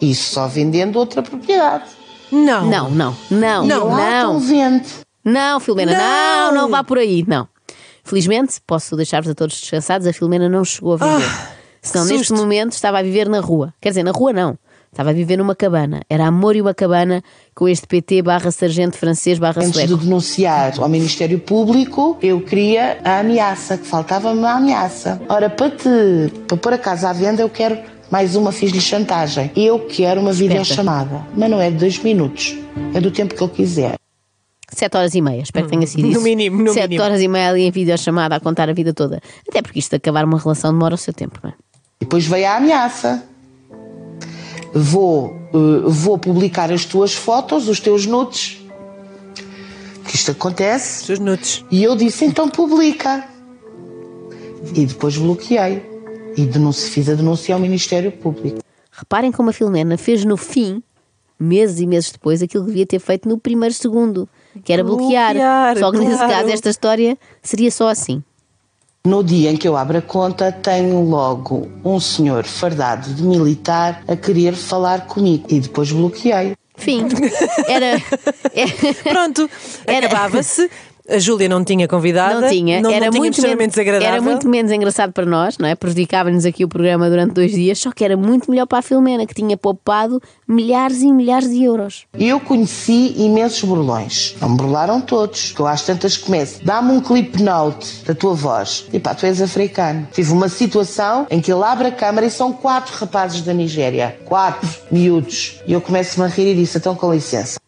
Isso 0.00 0.34
só 0.34 0.46
vendendo 0.46 0.96
outra 0.98 1.22
propriedade. 1.22 1.84
Não. 2.30 2.66
Não, 2.66 2.90
não, 2.90 3.16
não, 3.30 3.66
Não. 3.66 3.88
Não. 3.90 3.98
estão 3.98 4.40
vende. 4.40 4.88
Não, 5.24 5.60
Filomena, 5.60 5.92
não, 5.92 6.52
Não. 6.52 6.62
não 6.62 6.70
vá 6.70 6.82
por 6.84 6.98
aí, 6.98 7.24
não. 7.26 7.48
Felizmente, 8.04 8.60
posso 8.66 8.94
deixar-vos 8.96 9.30
a 9.30 9.34
todos 9.34 9.60
descansados, 9.60 10.06
a 10.06 10.12
Filomena 10.12 10.48
não 10.48 10.64
chegou 10.64 10.94
a 10.94 10.96
viver. 10.96 11.28
Senão, 11.82 12.06
que 12.06 12.12
neste 12.14 12.32
momento, 12.32 12.72
estava 12.72 12.98
a 12.98 13.02
viver 13.02 13.28
na 13.28 13.40
rua. 13.40 13.72
Quer 13.80 13.90
dizer, 13.90 14.02
na 14.04 14.10
rua 14.12 14.32
não. 14.32 14.58
Estava 14.90 15.10
a 15.10 15.12
viver 15.12 15.36
numa 15.36 15.54
cabana. 15.54 16.00
Era 16.08 16.26
amor 16.26 16.56
e 16.56 16.62
uma 16.62 16.72
cabana 16.72 17.22
com 17.54 17.68
este 17.68 17.86
PT 17.86 18.22
barra 18.22 18.50
sargento 18.50 18.96
francês 18.96 19.38
barra 19.38 19.60
Antes 19.62 19.72
de 19.72 19.86
sueco. 19.86 19.96
denunciar 20.02 20.72
ao 20.80 20.88
Ministério 20.88 21.38
Público, 21.38 22.16
eu 22.22 22.40
queria 22.40 22.98
a 23.04 23.18
ameaça, 23.20 23.76
que 23.76 23.86
faltava-me 23.86 24.44
a 24.46 24.52
ameaça. 24.54 25.20
Ora, 25.28 25.50
para 25.50 25.70
te 25.70 25.88
para 26.48 26.56
pôr 26.56 26.72
a 26.72 26.78
casa 26.78 27.10
à 27.10 27.12
venda, 27.12 27.42
eu 27.42 27.50
quero 27.50 27.78
mais 28.10 28.36
uma, 28.36 28.52
fiz-lhe 28.52 28.80
chantagem. 28.80 29.50
Eu 29.56 29.80
quero 29.80 30.20
uma 30.20 30.32
videochamada, 30.32 31.26
mas 31.36 31.50
não 31.50 31.60
é 31.60 31.70
de 31.70 31.76
dois 31.76 31.98
minutos, 31.98 32.56
é 32.94 33.00
do 33.00 33.10
tempo 33.10 33.34
que 33.34 33.42
ele 33.42 33.52
quiser. 33.52 33.96
Sete 34.68 34.96
horas 34.96 35.14
e 35.14 35.20
meia, 35.20 35.42
espero 35.42 35.66
que 35.66 35.70
tenha 35.72 35.86
sido 35.86 36.02
no 36.02 36.10
isso. 36.10 36.20
mínimo, 36.22 36.62
no 36.62 36.72
Sete 36.72 36.88
mínimo. 36.88 37.04
horas 37.04 37.20
e 37.20 37.28
meia 37.28 37.50
ali 37.50 37.62
em 37.62 37.70
videochamada 37.70 38.34
a 38.34 38.40
contar 38.40 38.68
a 38.68 38.72
vida 38.72 38.92
toda. 38.92 39.20
Até 39.48 39.62
porque 39.62 39.78
isto 39.78 39.90
de 39.90 39.96
acabar 39.96 40.24
uma 40.24 40.38
relação 40.38 40.72
demora 40.72 40.94
o 40.94 40.98
seu 40.98 41.14
tempo, 41.14 41.38
não 41.42 41.50
é? 41.50 41.54
Depois 42.00 42.26
veio 42.26 42.46
a 42.46 42.56
ameaça. 42.56 43.24
Vou, 44.74 45.34
eh, 45.54 45.82
vou 45.86 46.18
publicar 46.18 46.70
as 46.72 46.84
tuas 46.84 47.14
fotos, 47.14 47.68
os 47.68 47.80
teus 47.80 48.06
nudes. 48.06 48.60
Que 50.06 50.16
isto 50.16 50.32
acontece. 50.32 51.12
Os 51.12 51.18
nudes. 51.18 51.64
E 51.70 51.82
eu 51.82 51.96
disse, 51.96 52.24
então 52.24 52.48
publica. 52.48 53.24
E 54.74 54.84
depois 54.84 55.16
bloqueei. 55.16 55.82
E 56.36 56.44
denunci, 56.44 56.90
fiz 56.90 57.08
a 57.08 57.14
denúncia 57.14 57.54
ao 57.54 57.60
Ministério 57.60 58.12
Público. 58.12 58.58
Reparem 58.90 59.32
como 59.32 59.50
a 59.50 59.52
Filomena 59.52 59.96
fez 59.96 60.24
no 60.24 60.36
fim, 60.36 60.82
meses 61.38 61.80
e 61.80 61.86
meses 61.86 62.10
depois, 62.12 62.42
aquilo 62.42 62.64
que 62.64 62.70
devia 62.70 62.86
ter 62.86 62.98
feito 62.98 63.28
no 63.28 63.38
primeiro 63.38 63.74
segundo, 63.74 64.28
que 64.64 64.72
era 64.72 64.82
bloquear. 64.84 65.32
Bloquear, 65.34 65.78
Só 65.78 65.90
que 65.92 65.98
nesse 65.98 66.16
claro. 66.16 66.32
caso, 66.32 66.48
esta 66.50 66.70
história 66.70 67.18
seria 67.42 67.70
só 67.70 67.88
assim. 67.88 68.22
No 69.06 69.22
dia 69.22 69.50
em 69.52 69.56
que 69.56 69.68
eu 69.68 69.76
abro 69.76 69.98
a 69.98 70.02
conta, 70.02 70.50
tenho 70.50 71.00
logo 71.04 71.68
um 71.84 72.00
senhor 72.00 72.44
fardado 72.44 73.14
de 73.14 73.22
militar 73.22 74.02
a 74.08 74.16
querer 74.16 74.54
falar 74.54 75.06
comigo. 75.06 75.46
E 75.48 75.60
depois 75.60 75.92
bloqueei. 75.92 76.54
Fim. 76.74 77.06
Era. 77.68 78.02
é- 78.52 78.94
Pronto, 79.10 79.48
Era- 79.86 80.06
acabava-se. 80.06 80.68
A 81.08 81.18
Júlia 81.18 81.48
não 81.48 81.62
tinha 81.64 81.86
convidada. 81.86 82.40
Não 82.40 82.48
tinha, 82.48 82.80
Não, 82.80 82.90
era, 82.90 83.06
não 83.06 83.10
tinha 83.10 83.20
muito 83.20 83.34
extremamente 83.34 83.60
menos, 83.60 83.74
desagradável. 83.74 84.12
era 84.14 84.22
muito 84.22 84.48
menos 84.48 84.72
engraçado 84.72 85.12
para 85.12 85.24
nós, 85.24 85.56
não 85.58 85.68
é? 85.68 85.74
Prejudicava-nos 85.74 86.44
aqui 86.44 86.64
o 86.64 86.68
programa 86.68 87.08
durante 87.08 87.32
dois 87.32 87.52
dias, 87.52 87.78
só 87.78 87.92
que 87.92 88.04
era 88.04 88.16
muito 88.16 88.50
melhor 88.50 88.66
para 88.66 88.78
a 88.78 88.82
Filomena, 88.82 89.26
que 89.26 89.34
tinha 89.34 89.56
poupado 89.56 90.20
milhares 90.48 91.02
e 91.02 91.12
milhares 91.12 91.48
de 91.50 91.62
euros. 91.62 92.06
Eu 92.18 92.40
conheci 92.40 93.14
imensos 93.16 93.62
burlões. 93.62 94.34
Não 94.40 94.48
me 94.50 94.56
burlaram 94.56 95.00
todos. 95.00 95.52
Que 95.52 95.60
eu 95.60 95.66
às 95.66 95.82
tantas 95.82 96.16
começo. 96.16 96.64
Dá-me 96.64 96.92
um 96.92 97.00
clip 97.00 97.42
note 97.42 98.04
da 98.04 98.14
tua 98.14 98.34
voz. 98.34 98.86
E 98.92 98.98
pá, 98.98 99.14
tu 99.14 99.26
és 99.26 99.40
africano. 99.40 100.08
Tive 100.12 100.32
uma 100.32 100.48
situação 100.48 101.26
em 101.30 101.40
que 101.40 101.52
ele 101.52 101.62
abre 101.62 101.88
a 101.88 101.92
câmara 101.92 102.26
e 102.26 102.30
são 102.30 102.52
quatro 102.52 102.94
rapazes 102.96 103.42
da 103.42 103.52
Nigéria. 103.54 104.16
Quatro 104.24 104.68
miúdos. 104.90 105.60
E 105.66 105.72
eu 105.72 105.80
começo-me 105.80 106.26
a 106.26 106.28
rir 106.28 106.52
e 106.52 106.54
disse, 106.54 106.78
então 106.78 106.94
com 106.94 107.12
licença. 107.12 107.58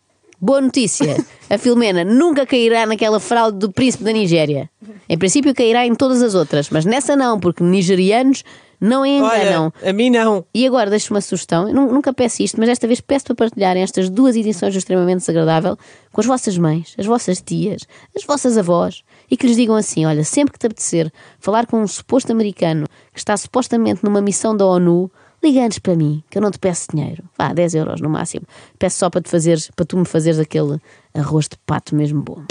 Boa 0.41 0.61
notícia: 0.61 1.17
a 1.51 1.59
Filomena 1.59 2.05
nunca 2.05 2.47
cairá 2.47 2.87
naquela 2.87 3.19
fraude 3.19 3.59
do 3.59 3.73
príncipe 3.73 4.05
da 4.05 4.13
Nigéria. 4.13 4.71
Em 5.09 5.19
princípio, 5.19 5.55
cairá 5.55 5.87
em 5.87 5.95
todas 5.95 6.23
as 6.23 6.35
outras, 6.35 6.71
mas 6.71 6.85
nessa 6.85 7.17
não, 7.17 7.41
porque 7.41 7.63
nigerianos 7.65 8.45
Não 8.81 9.05
enganam. 9.05 9.73
Olha, 9.81 9.91
a 9.91 9.93
mim 9.93 10.09
não. 10.09 10.45
E 10.55 10.65
agora 10.65 10.89
deixo 10.89 11.13
uma 11.13 11.21
sugestão. 11.21 11.67
Eu 11.69 11.75
nu- 11.75 11.93
nunca 11.93 12.13
peço 12.13 12.43
isto, 12.45 12.57
mas 12.61 12.69
desta 12.69 12.87
vez 12.87 13.01
peço 13.01 13.25
para 13.27 13.35
partilharem 13.35 13.83
estas 13.83 14.09
duas 14.09 14.37
edições 14.37 14.73
do 14.73 14.79
Extremamente 14.79 15.19
Desagradável 15.19 15.77
com 16.13 16.21
as 16.21 16.27
vossas 16.29 16.57
mães, 16.57 16.95
as 16.97 17.05
vossas 17.05 17.41
tias, 17.43 17.83
as 18.17 18.23
vossas 18.25 18.57
avós 18.57 19.03
e 19.29 19.37
que 19.37 19.47
lhes 19.49 19.57
digam 19.57 19.75
assim: 19.75 20.07
olha, 20.07 20.23
sempre 20.23 20.53
que 20.53 20.59
te 20.61 20.67
apetecer 20.67 21.11
falar 21.41 21.67
com 21.67 21.81
um 21.83 21.87
suposto 21.89 22.31
americano 22.31 22.87
que 23.13 23.19
está 23.19 23.37
supostamente 23.37 24.05
numa 24.05 24.21
missão 24.23 24.57
da 24.57 24.65
ONU, 24.65 25.11
liga 25.43 25.65
antes 25.65 25.79
para 25.79 25.95
mim, 25.95 26.23
que 26.31 26.39
eu 26.39 26.43
não 26.43 26.51
te 26.51 26.59
peço 26.59 26.89
dinheiro. 26.93 27.25
Vá, 27.37 27.53
10 27.53 27.75
euros 27.75 28.01
no 28.01 28.09
máximo. 28.09 28.47
Peço 28.79 28.99
só 28.99 29.11
para, 29.11 29.21
te 29.21 29.31
fazeres, 29.31 29.71
para 29.75 29.87
tu 29.87 29.97
me 29.97 30.05
fazeres 30.05 30.39
aquele 30.39 30.79
arroz 31.15 31.49
de 31.49 31.57
pato 31.67 31.95
mesmo 31.95 32.23
bom. 32.23 32.43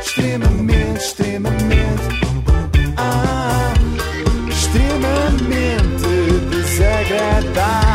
Extremamente, 0.00 0.98
extremamente. 0.98 2.02
Ah, 2.96 3.74
extremamente 4.48 6.06
desagradável. 6.50 7.85